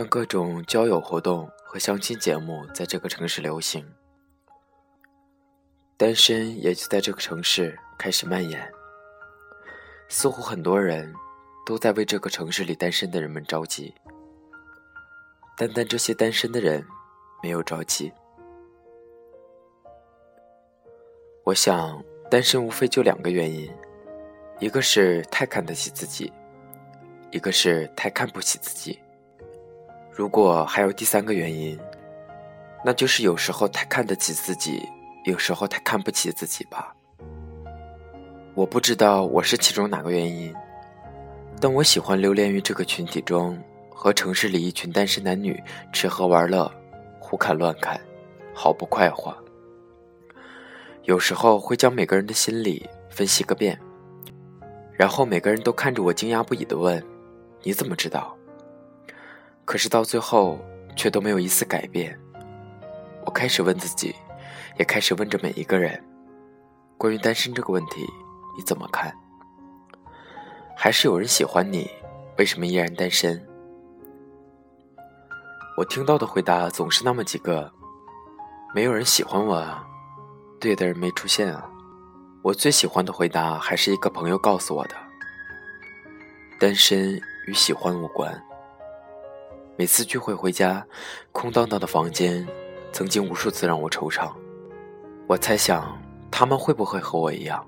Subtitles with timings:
[0.00, 3.86] 当各种交友活动和相亲节目在这个城市流行，
[5.98, 8.66] 单身也就在这个城市开始蔓延。
[10.08, 11.14] 似乎很多人
[11.66, 13.94] 都在为这个城市里单身的人们着急，
[15.54, 16.82] 单单这些单身的人
[17.42, 18.10] 没有着急。
[21.44, 23.70] 我想，单身无非就两个原因，
[24.60, 26.32] 一个是太看得起自己，
[27.32, 28.98] 一个是太看不起自己。
[30.12, 31.78] 如果还有第三个原因，
[32.84, 34.86] 那就是有时候太看得起自己，
[35.24, 36.94] 有时候太看不起自己吧。
[38.54, 40.54] 我不知道我是其中哪个原因，
[41.60, 43.56] 但我喜欢流连于这个群体中，
[43.88, 46.70] 和城市里一群单身男女吃喝玩乐、
[47.18, 47.98] 胡侃乱侃，
[48.52, 49.34] 毫不快活。
[51.04, 53.78] 有时候会将每个人的心理分析个遍，
[54.92, 57.02] 然后每个人都看着我惊讶不已的问
[57.62, 58.36] ：“你怎么知道？”
[59.64, 60.58] 可是到最后，
[60.96, 62.18] 却都没有一丝改变。
[63.24, 64.14] 我开始问自己，
[64.78, 66.02] 也开始问着每一个人：
[66.98, 68.04] 关于单身这个问题，
[68.56, 69.14] 你怎么看？
[70.76, 71.88] 还是有人喜欢你，
[72.38, 73.46] 为什么依然单身？
[75.76, 77.70] 我听到的回答总是那么几个：
[78.74, 79.86] 没有人喜欢我啊，
[80.58, 81.70] 对的人没出现啊。
[82.42, 84.94] 我最喜欢的回答还是一个朋友告诉我的：
[86.58, 88.42] 单身与喜欢无关。
[89.80, 90.86] 每次聚会回家，
[91.32, 92.46] 空荡荡的房间，
[92.92, 94.30] 曾经无数次让我惆怅。
[95.26, 95.98] 我猜想，
[96.30, 97.66] 他们会不会和我一样？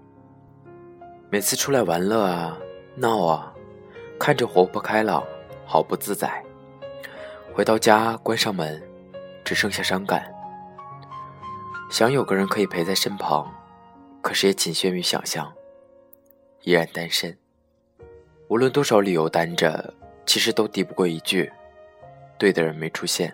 [1.30, 2.58] 每次出来玩乐啊、
[2.96, 3.50] 闹啊，
[4.20, 5.24] 看着活泼开朗，
[5.64, 6.44] 好不自在。
[7.54, 8.82] 回到家，关上门，
[9.42, 10.30] 只剩下伤感。
[11.90, 13.50] 想有个人可以陪在身旁，
[14.20, 15.50] 可是也仅限于想象。
[16.60, 17.38] 依然单身，
[18.48, 19.94] 无论多少理由单着，
[20.26, 21.50] 其实都抵不过一句。
[22.42, 23.32] 对的人没出现，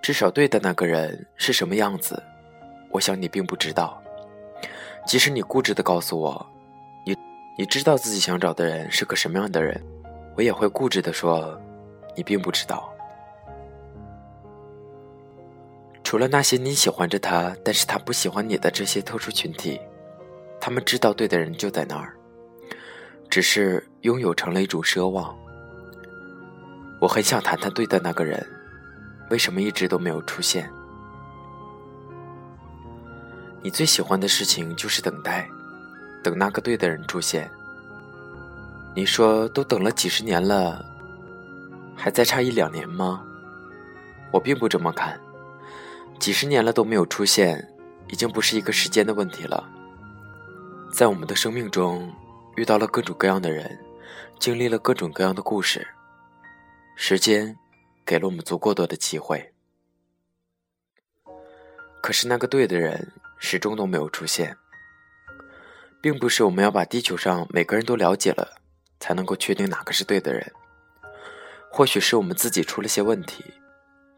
[0.00, 2.22] 至少对的那个人是什么样子，
[2.92, 4.00] 我想你并不知道。
[5.04, 6.46] 即使你固执的告诉我，
[7.04, 7.16] 你
[7.58, 9.84] 你知道自己想找的人是个什么样的人，
[10.36, 11.60] 我也会固执的说，
[12.14, 12.94] 你并不知道。
[16.04, 19.80] 除了那些你喜欢着他，但是他不喜欢你的这些特殊群体，
[20.60, 22.14] 他们知道对的人就在那儿，
[23.28, 25.36] 只是拥有成了一种奢望。
[27.04, 28.42] 我很想谈谈对的那个人，
[29.28, 30.72] 为什么一直都没有出现？
[33.60, 35.46] 你最喜欢的事情就是等待，
[36.22, 37.50] 等那个对的人出现。
[38.94, 40.82] 你说都等了几十年了，
[41.94, 43.22] 还再差一两年吗？
[44.32, 45.20] 我并不这么看，
[46.18, 47.68] 几十年了都没有出现，
[48.08, 49.68] 已经不是一个时间的问题了。
[50.90, 52.10] 在我们的生命中，
[52.56, 53.78] 遇到了各种各样的人，
[54.38, 55.86] 经历了各种各样的故事。
[56.96, 57.56] 时间
[58.04, 59.52] 给了我们足够多的机会，
[62.00, 64.56] 可是那个对的人始终都没有出现。
[66.00, 68.60] 并不是我们要把地球上每个人都了解了，
[69.00, 70.52] 才能够确定哪个是对的人。
[71.70, 73.42] 或许是我们自己出了些问题，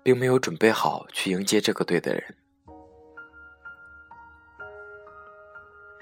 [0.03, 2.37] 并没有准备好去迎接这个对的人。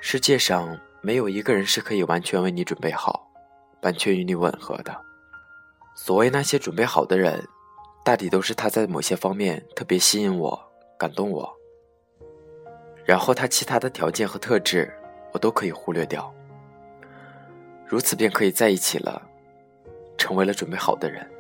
[0.01, 3.31] 世界上没有一个人是可以完全为你准备好，
[3.83, 5.14] 完全与你吻合的。
[5.97, 7.47] 所谓那些准备好的人，
[8.05, 11.51] 大抵都是他在某些方面特别吸引我、感动我，
[13.05, 14.93] 然后他其他的条件和特质
[15.33, 16.33] 我都可以忽略掉，
[17.87, 19.23] 如此便可以在一起了，
[20.19, 21.31] 成为了准备好的人。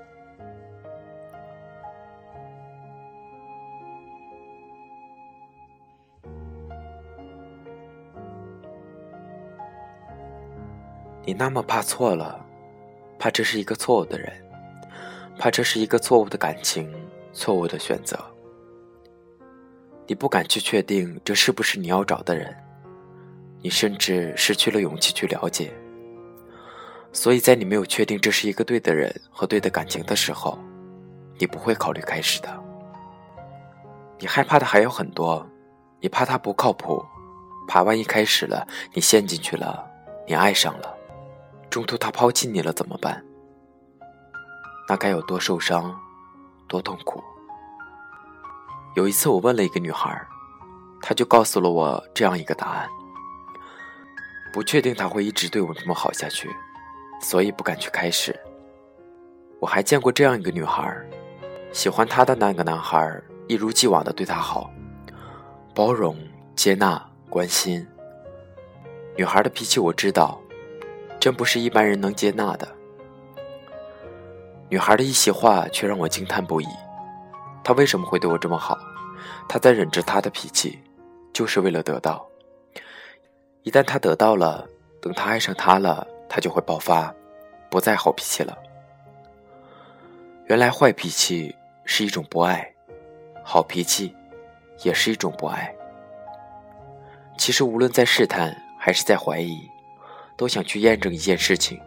[11.26, 12.44] 你那么怕错了，
[13.18, 14.43] 怕这是一个错误的人。
[15.38, 16.92] 怕这是一个错误的感情，
[17.32, 18.18] 错误的选择。
[20.06, 22.54] 你不敢去确定这是不是你要找的人，
[23.62, 25.72] 你甚至失去了勇气去了解。
[27.12, 30.58] 所以在你没有确定这是一个对的人和对的感情的时候，
[31.38, 32.62] 你不会考虑开始的。
[34.18, 35.46] 你害怕的还有很多，
[36.00, 37.04] 你怕他不靠谱，
[37.66, 39.84] 怕万一开始了，你陷进去了，
[40.26, 40.94] 你爱上了，
[41.70, 43.24] 中途他抛弃你了怎么办？
[44.88, 45.98] 那该有多受伤，
[46.68, 47.22] 多痛苦。
[48.94, 50.24] 有一次，我问了一个女孩，
[51.00, 52.88] 她就告诉了我这样一个答案：
[54.52, 56.48] 不确定他会一直对我这么好下去，
[57.20, 58.38] 所以不敢去开始。
[59.58, 60.96] 我还见过这样一个女孩，
[61.72, 64.70] 喜欢她的那个男孩一如既往的对她好，
[65.74, 66.16] 包容、
[66.54, 67.86] 接纳、关心。
[69.16, 70.40] 女孩的脾气我知道，
[71.18, 72.68] 真不是一般人能接纳的。
[74.74, 76.66] 女孩的一席话却让我惊叹不已。
[77.62, 78.76] 她为什么会对我这么好？
[79.48, 80.76] 她在忍着她的脾气，
[81.32, 82.26] 就是为了得到。
[83.62, 84.66] 一旦她得到了，
[85.00, 87.14] 等她爱上他了，她就会爆发，
[87.70, 88.58] 不再好脾气了。
[90.46, 91.54] 原来坏脾气
[91.84, 92.68] 是一种不爱，
[93.44, 94.12] 好脾气
[94.82, 95.72] 也是一种不爱。
[97.38, 99.56] 其实无论在试探还是在怀疑，
[100.36, 101.80] 都想去验证一件事情：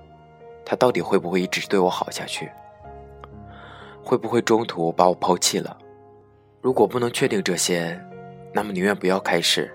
[0.65, 2.49] 他到底会不会一直对我好下去？
[4.07, 5.77] 会不会中途把我抛弃了？
[6.61, 8.01] 如果不能确定这些，
[8.53, 9.69] 那么宁愿不要开始。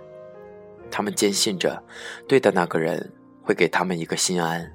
[0.90, 1.82] 他们坚信着，
[2.26, 3.12] 对的那个人
[3.42, 4.66] 会给他们一个心安。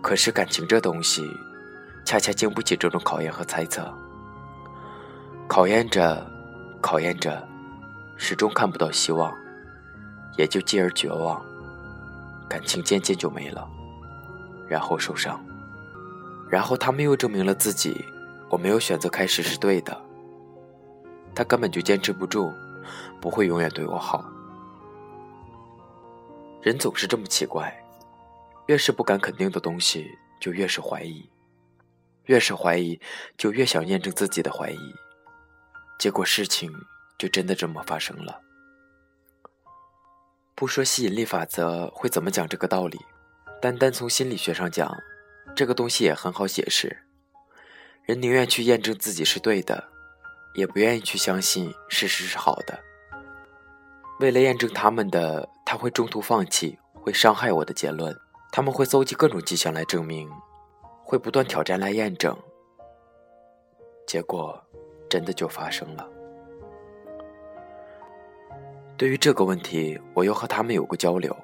[0.00, 1.28] 可是感情这东西。
[2.02, 3.92] 恰恰经不起这种考验和猜测，
[5.46, 6.26] 考验着，
[6.80, 7.46] 考验着，
[8.16, 9.32] 始终看不到希望，
[10.36, 11.40] 也就继而绝望，
[12.48, 13.68] 感情渐渐就没了，
[14.66, 15.38] 然后受伤，
[16.50, 17.94] 然后他们又证明了自己，
[18.50, 19.98] 我没有选择开始是对的，
[21.34, 22.52] 他根本就坚持不住，
[23.20, 24.24] 不会永远对我好。
[26.60, 27.72] 人总是这么奇怪，
[28.66, 30.06] 越是不敢肯定的东西，
[30.40, 31.26] 就越是怀疑。
[32.26, 33.00] 越是怀疑，
[33.36, 34.94] 就越想验证自己的怀疑，
[35.98, 36.70] 结果事情
[37.18, 38.40] 就真的这么发生了。
[40.54, 43.00] 不说吸引力法则会怎么讲这个道理，
[43.60, 44.94] 单单从心理学上讲，
[45.60, 47.02] 这个东西也很好解释。
[48.04, 49.84] 人宁愿去验证自己是对的，
[50.54, 52.82] 也不愿意去相信事实是好的。
[54.20, 58.18] 为了验证他们的，他会中途放弃，会伤害我的结论。
[58.50, 60.30] 他们会搜集各种迹象来证明。
[61.04, 62.34] 会不断挑战来验证，
[64.06, 64.58] 结果
[65.10, 66.08] 真的就发生了。
[68.96, 71.36] 对于这个问题，我又和他们有过交流，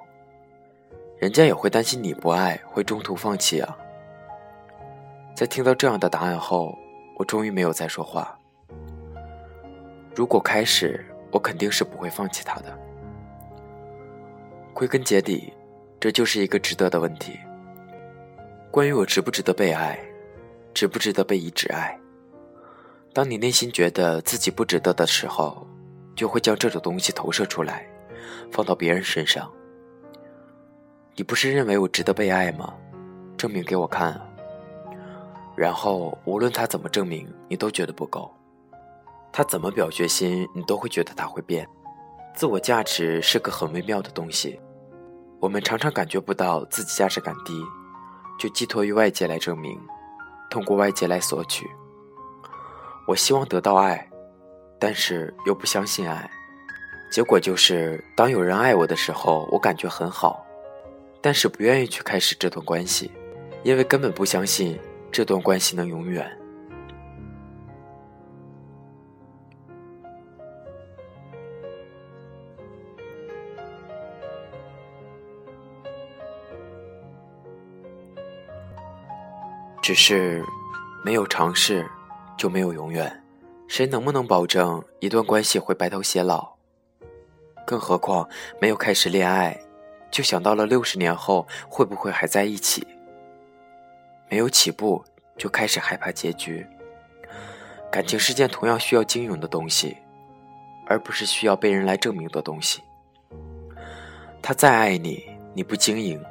[1.19, 3.77] 人家也会担心你不爱，会中途放弃啊。
[5.37, 6.75] 在听到这样的答案后，
[7.19, 8.35] 我终于没有再说话。
[10.15, 12.75] 如果开始，我肯定是不会放弃他的。
[14.73, 15.53] 归根结底，
[16.01, 17.39] 这就是一个值得的问题。
[18.71, 19.99] 关于我值不值得被爱，
[20.73, 22.01] 值不值得被一直爱？
[23.13, 25.67] 当你内心觉得自己不值得的时候，
[26.15, 27.87] 就会将这种东西投射出来，
[28.51, 29.53] 放到别人身上。
[31.15, 32.73] 你不是认为我值得被爱吗？
[33.37, 34.19] 证明给我看。
[35.57, 38.31] 然后无论他怎么证明，你都觉得不够。
[39.33, 41.67] 他怎么表决心，你都会觉得他会变。
[42.35, 44.61] 自我价值是个很微妙的东西，
[45.41, 47.65] 我们常常感觉不到自己价值感低。
[48.39, 49.81] 就寄托于外界来证明，
[50.51, 51.67] 通过外界来索取。
[53.07, 54.07] 我希望得到爱，
[54.79, 56.31] 但是又不相信爱，
[57.11, 60.45] 结果就是当有人爱我的时候，我感觉很好，
[61.23, 63.11] 但是不愿意去开始这段关系，
[63.63, 64.79] 因为根本不相信
[65.17, 66.31] 这段关系能永远。
[79.81, 80.45] 只是，
[81.03, 81.89] 没有尝试，
[82.37, 83.25] 就没有永远。
[83.69, 86.47] 谁能不能保证一段关系会白头偕老？
[87.67, 88.29] 更何况
[88.61, 89.59] 没有开始恋爱，
[90.11, 92.87] 就想到了六十年后会不会还在一起？
[94.29, 95.05] 没有起步，
[95.37, 96.67] 就开始害怕结局。
[97.91, 99.97] 感情是件同样需要经营的东西，
[100.87, 102.83] 而不是需要被人来证明的东西。
[104.43, 106.23] 他再爱你，你不经营，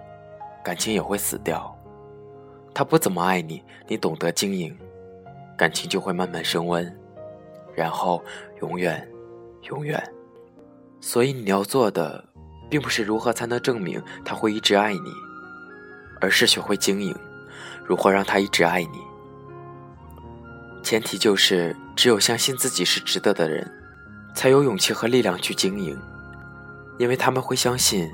[0.63, 1.71] 感情也会死掉。
[2.73, 4.77] 他不怎么爱你，你懂得经营，
[5.57, 6.93] 感情就会慢慢升温，
[7.73, 8.21] 然后
[8.61, 9.07] 永远，
[9.69, 10.01] 永远。
[10.99, 12.23] 所以你要做的，
[12.69, 15.11] 并不是如何才能证明他会一直爱你，
[16.19, 17.15] 而是学会经营，
[17.85, 18.99] 如何让他一直爱你。
[20.83, 23.69] 前提就是，只有相信自己是值得的人，
[24.35, 25.99] 才有勇气和力量去经营，
[26.97, 28.11] 因为他们会相信，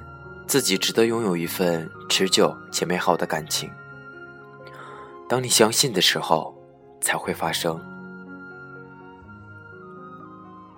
[0.48, 3.70] 自己值得拥有一份持久且美好的感情。
[5.28, 6.56] 当你相信的时候，
[7.02, 7.80] 才会发生。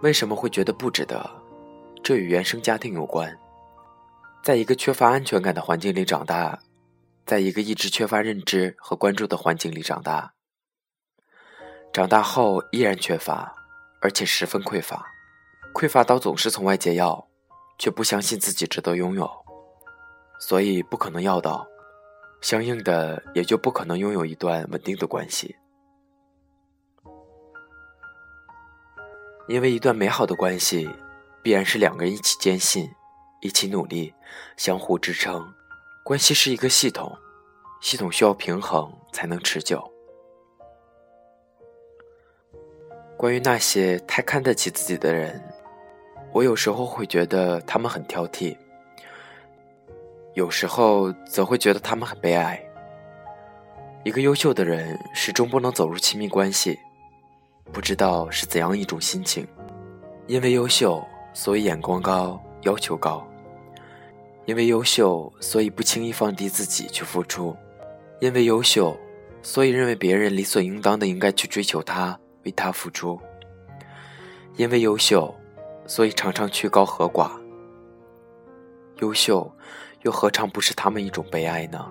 [0.01, 1.29] 为什么会觉得不值得？
[2.03, 3.35] 这与原生家庭有关。
[4.43, 6.59] 在一个缺乏安全感的环境里长大，
[7.25, 10.33] 在一个一直缺乏认知和关注的环境里长大，
[11.93, 13.55] 长大后依然缺乏，
[14.01, 15.07] 而且十分匮乏，
[15.73, 17.27] 匮乏到总是从外界要，
[17.79, 19.29] 却不相信自己值得拥有，
[20.39, 21.65] 所以不可能要到。
[22.41, 25.55] 相应的，也就不可能拥有一段稳定的关系，
[29.47, 30.89] 因为一段美好的关系，
[31.41, 32.93] 必然是两个人一起坚信，
[33.39, 34.13] 一起努力，
[34.57, 35.53] 相互支撑。
[36.03, 37.17] 关系是一个系统
[37.79, 39.81] 系统需要平衡才能持久。
[43.15, 45.41] 关于那些太看得起自己的人
[46.33, 48.57] 我有时候会觉得他们很挑剔
[50.33, 52.61] 有时候则会觉得他们很悲哀。
[54.03, 56.77] 一个优秀的人始终不能走入亲密关系
[57.71, 59.47] 不知道是怎样一种心情。
[60.27, 61.01] 因为优秀
[61.33, 63.25] 所以眼光高要求高
[64.45, 67.55] 因为优秀，所以不轻易放低自己去付出；
[68.19, 68.97] 因为优秀，
[69.41, 72.19] 所以认为别人理所应当的应该去追求他。
[72.45, 73.17] 为他付出，
[74.57, 75.33] 因为优秀，
[75.87, 77.31] 所以常常曲高和寡。
[78.99, 79.49] 优秀，
[80.01, 81.89] 又何尝不是他们一种悲哀呢？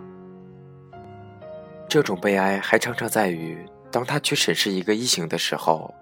[1.89, 5.95] 这种悲哀还常常在于，当他去审视一个异性的时候，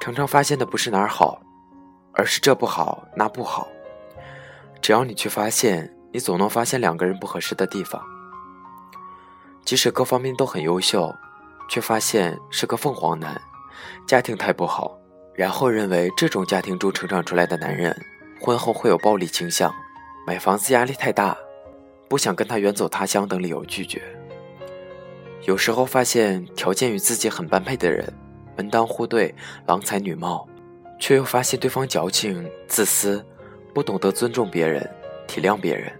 [0.00, 1.42] 常常发现的不是哪儿好，
[2.12, 3.66] 而是这不好那不好。
[4.80, 8.02] 只要你去发现，你总能发现两个人不合适的地方。
[9.64, 11.14] 即使各方面都很优秀，
[11.68, 13.40] 却发现是个凤凰男。
[14.06, 14.96] 家庭太不好，
[15.34, 17.94] 然后认为这种家庭中成长出来的男人，
[18.40, 19.74] 婚后会有暴力倾向，
[20.26, 21.36] 买房子压力太大，
[22.08, 24.00] 不想跟他远走他乡等理由拒绝。
[25.42, 28.10] 有时候发现条件与自己很般配的人，
[28.56, 29.34] 门当户对，
[29.66, 30.48] 郎才女貌，
[30.98, 33.24] 却又发现对方矫情、自私，
[33.74, 34.88] 不懂得尊重别人、
[35.26, 35.92] 体谅别人，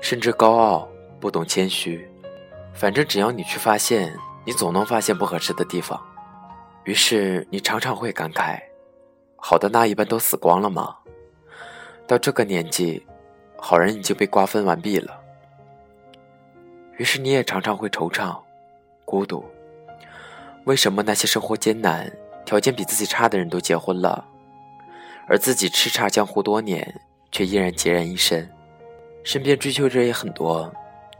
[0.00, 0.88] 甚至高傲，
[1.20, 2.08] 不懂谦虚。
[2.74, 6.00] 反正只要你去发现，你总能发现不合适的地方。
[6.84, 8.60] 于是你常常会感慨
[9.36, 10.96] ：“好的那一般都死光了吗？”
[12.08, 13.06] 到这个年纪，
[13.56, 15.20] 好人已经被瓜分完毕了。
[16.98, 18.36] 于是你也常常会惆怅、
[19.04, 19.44] 孤独。
[20.64, 22.10] 为什么那些生活艰难、
[22.44, 24.24] 条件比自己差的人都结婚了，
[25.28, 27.00] 而自己叱咤江湖多年
[27.32, 28.48] 却依然孑然一身？
[29.24, 30.72] 身边追求者也很多，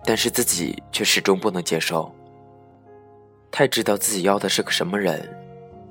[0.05, 2.15] 但是自己却始终不能接受。
[3.51, 5.39] 太知道自己要的是个什么人。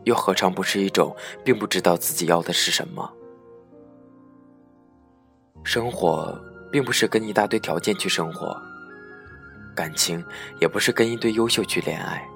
[0.04, 3.08] 又何尝不是一种并不知道自己要的是什么？
[5.64, 6.36] 生活
[6.72, 8.60] 并不是跟一大堆条件去生活，
[9.76, 10.24] 感情
[10.60, 12.28] 也不是跟一堆优秀去恋爱。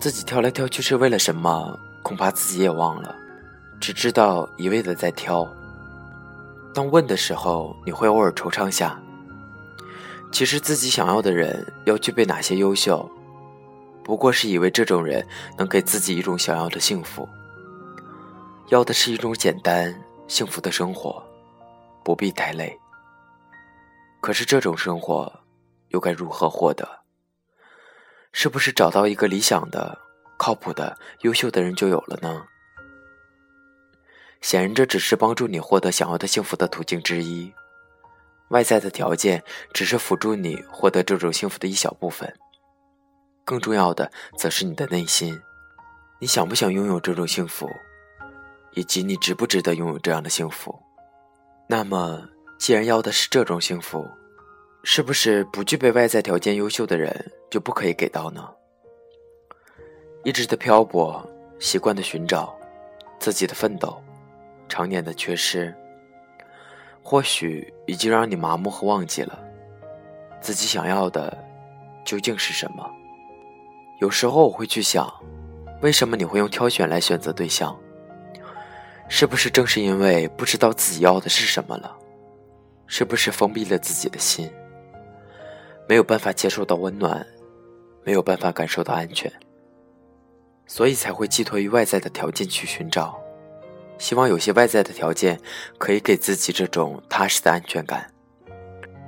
[0.00, 1.78] 自己挑来挑去是为了什么？
[2.02, 3.14] 恐怕自己也忘了，
[3.80, 5.48] 只知道一味的在挑。
[6.78, 8.96] 当问的时候，你会偶尔惆怅下。
[10.30, 13.04] 其实自己想要的人要具备哪些优秀？
[14.04, 17.28] 不过是以为这种人能给自己一种想要的幸福，
[18.68, 19.92] 要的是一种简单
[20.28, 21.20] 幸福的生活，
[22.04, 22.78] 不必太累。
[24.20, 25.28] 可是这种生活
[25.88, 26.88] 又该如何获得？
[28.30, 29.98] 是不是找到一个理想的、
[30.36, 32.44] 靠谱的、优秀的人就有了呢？
[34.40, 37.52] 显然，这只是帮助你获得想要的幸福的途径之一，
[38.50, 39.42] 外在的条件
[39.72, 42.32] 只是辅助你获得这种幸福的一小部分。
[43.44, 45.40] 更重要的，则是你的内心，
[46.20, 47.68] 你想不想拥有这种幸福，
[48.74, 50.78] 以及你值不值得拥有这样的幸福？
[51.66, 52.28] 那么，
[52.58, 54.06] 既然要的是这种幸福，
[54.84, 58.48] 是不是不具备外在条件优秀的人就不可以给到呢？
[60.24, 61.26] 一直的漂泊，
[61.58, 62.54] 习惯的寻找，
[63.18, 64.02] 自己的奋斗，
[64.68, 65.74] 常年的缺失，
[67.02, 69.38] 或许已经让你麻木和忘记了
[70.40, 71.36] 自己想要的
[72.04, 72.88] 究竟是什么。
[74.00, 75.12] 有时候我会去想，
[75.82, 77.76] 为什么你会用挑选来选择对象？
[79.08, 81.96] 是不是正是因为不知道自己要的是什么了？
[82.86, 84.50] 是不是封闭了自己的心，
[85.88, 87.26] 没有办法接受到温暖，
[88.04, 89.32] 没有办法感受到安全，
[90.66, 93.18] 所以才会寄托于外在的条件去寻找，
[93.98, 95.38] 希望有些外在的条件
[95.76, 98.10] 可以给自己这种踏实的安全感？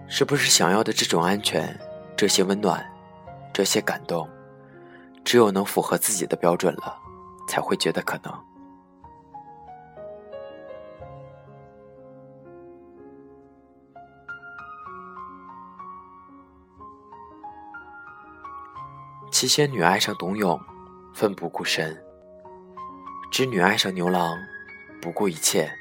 [0.08, 1.78] 是不是想要的这种安全，
[2.16, 2.84] 这些温暖，
[3.52, 4.28] 这些感动？
[5.24, 6.98] 只有能符合自己的标准了，
[7.48, 8.34] 才会觉得可能。
[19.30, 20.60] 七仙女爱上董永，
[21.14, 21.94] 奋不顾身；
[23.30, 24.36] 织女爱上牛郎，
[25.00, 25.72] 不顾一切。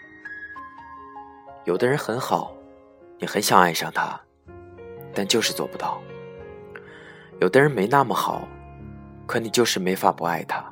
[1.65, 2.55] 有的人很好，
[3.19, 4.19] 你很想爱上他，
[5.13, 6.01] 但就是做不到；
[7.39, 8.47] 有的人没那么好。
[9.27, 10.65] 可你就是没法不爱他。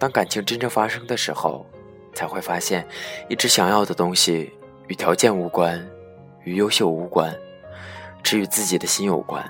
[0.00, 1.64] 当感情真正发生的时候，
[2.12, 2.84] 才会发现，
[3.28, 4.52] 一直想要的东西
[4.88, 5.80] 与条件无关，
[6.42, 7.32] 与优秀无关，
[8.24, 9.48] 只与自己的心有关。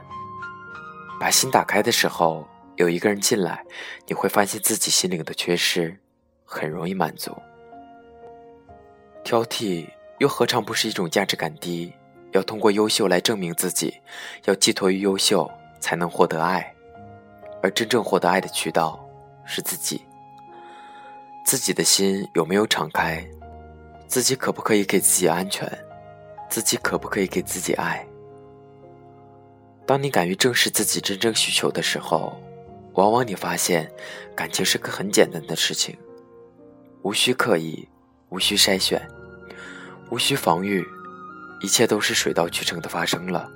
[1.19, 3.65] 把心打开的时候，有一个人进来，
[4.07, 5.99] 你会发现自己心灵的缺失，
[6.53, 7.35] 很容易满足。
[9.25, 11.91] 挑剔又何尝不是一种价值感低？
[12.33, 13.95] 要通过优秀来证明自己，
[14.45, 16.75] 要寄托于优秀才能获得爱。
[17.63, 19.03] 而真正获得爱的渠道
[19.45, 20.03] 是自己。
[21.45, 23.27] 自己的心有没有敞开？
[24.07, 25.67] 自己可不可以给自己安全？
[26.51, 28.07] 自己可不可以给自己爱？
[29.87, 32.33] 当你敢于正视自己真正需求的时候，
[32.95, 33.91] 往往你发现，
[34.35, 35.97] 感情是个很简单的事情，
[37.03, 37.89] 无需刻意，
[38.29, 39.07] 无需筛选，
[40.09, 40.87] 无需防御，
[41.61, 43.51] 一切都是水到渠成的发生了。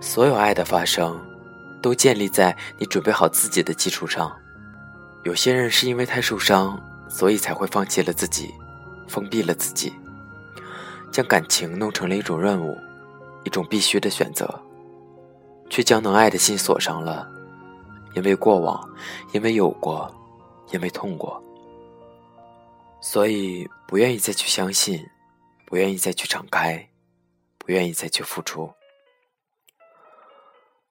[0.00, 1.16] 所有爱的发生，
[1.80, 4.34] 都建立在你准备好自己的基础上。
[5.22, 8.52] 有些人是因为太受伤，所以才会放弃了自己，
[9.06, 9.92] 封闭了自己，
[11.12, 12.76] 将感情弄成了一种任务，
[13.44, 14.52] 一种必须的选择，
[15.70, 17.28] 却将能爱的心锁上了。
[18.14, 18.88] 因为过往，
[19.32, 20.12] 因为有过，
[20.72, 21.42] 因为痛过，
[23.00, 25.04] 所以不愿意再去相信，
[25.64, 26.88] 不愿意再去敞开，
[27.58, 28.70] 不愿意再去付出。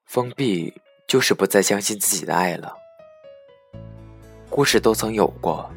[0.06, 0.74] 封闭
[1.08, 2.74] 就是不再相信自己的爱了。
[4.50, 5.70] 故事都曾有过，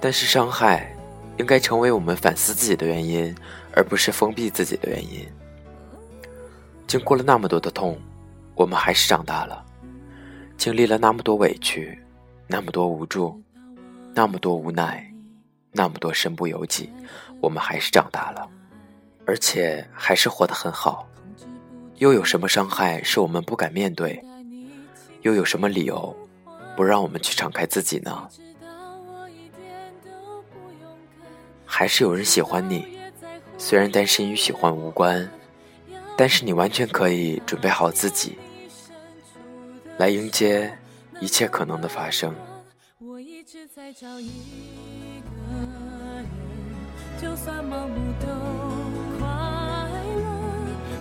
[0.00, 0.96] 但是伤害
[1.38, 3.34] 应该成为我们反思自己的原因，
[3.74, 5.28] 而不是封闭自己的原因。
[6.86, 8.00] 经过了那么多的痛，
[8.54, 9.62] 我们还是长大了；
[10.56, 12.01] 经历了那么多委屈，
[12.52, 13.42] 那么多无助，
[14.12, 15.10] 那么多无奈，
[15.70, 16.92] 那么多身不由己，
[17.40, 18.46] 我们还是长大了，
[19.24, 21.08] 而且还是活得很好。
[21.96, 24.22] 又有什么伤害是我们不敢面对？
[25.22, 26.14] 又有什么理由？
[26.76, 28.28] 不让我们去敞开自己呢？
[31.64, 32.98] 还是有人喜欢你，
[33.56, 35.26] 虽然单身与喜欢无关，
[36.18, 38.36] 但是你完全可以准备好自己，
[39.96, 40.70] 来迎接
[41.22, 42.34] 一切可能的发生。
[42.98, 44.26] 我一直在找一
[45.22, 46.26] 个人
[47.16, 48.26] 就算盲目都
[49.20, 49.28] 快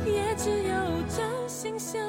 [0.05, 0.75] 乐，也只有
[1.09, 1.99] 真心相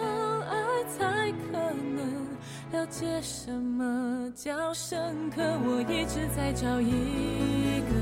[0.42, 2.29] 爱才可能。
[2.72, 5.42] 了解什么叫深刻？
[5.64, 7.94] 我一直在找一个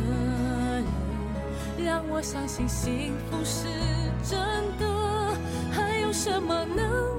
[1.78, 3.68] 人，让我相信幸福是
[4.28, 4.36] 真
[4.76, 4.90] 的。
[5.70, 7.09] 还有什么能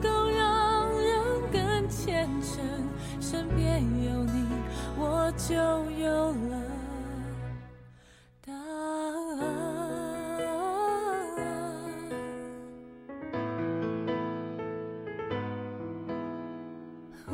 [5.37, 6.61] 就有了
[8.45, 8.59] 答案。
[17.27, 17.33] 哦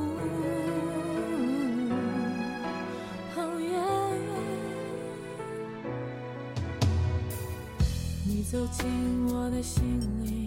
[3.60, 3.70] 耶！
[8.26, 8.86] 你走进
[9.28, 10.47] 我的心里。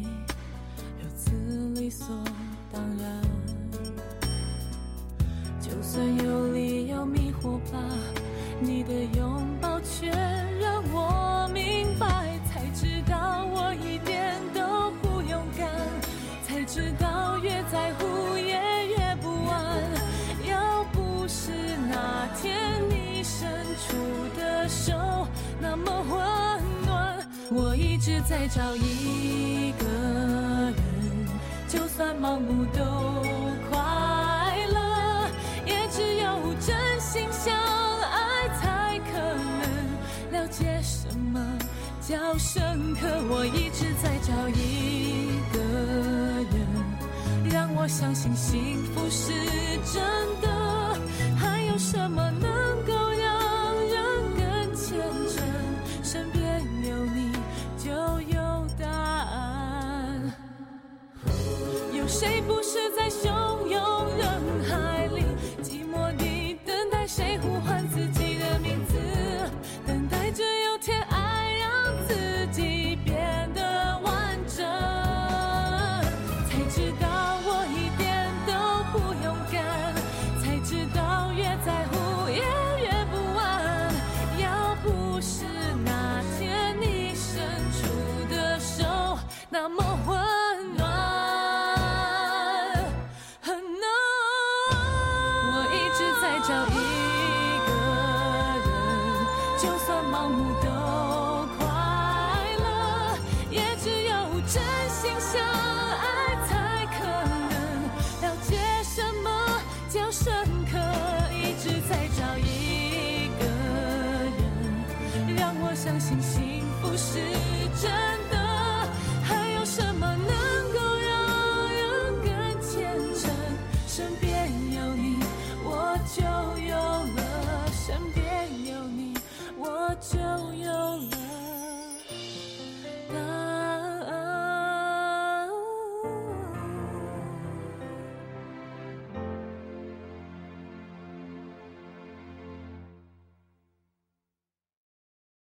[28.29, 30.75] 再找一个人，
[31.67, 32.85] 就算盲目都
[33.71, 33.79] 快
[34.73, 35.29] 乐，
[35.67, 39.19] 也只有真心相爱才可
[39.59, 41.59] 能了解什么
[42.01, 43.09] 叫深刻。
[43.31, 45.59] 我一直在找一个
[46.53, 49.33] 人，让我相信幸福是
[49.93, 50.03] 真
[50.43, 50.60] 的。